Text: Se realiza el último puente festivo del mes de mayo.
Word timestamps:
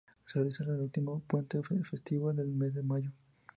Se 0.25 0.33
realiza 0.33 0.63
el 0.63 0.79
último 0.81 1.21
puente 1.27 1.61
festivo 1.83 2.33
del 2.33 2.47
mes 2.47 2.73
de 2.73 2.81
mayo. 2.81 3.11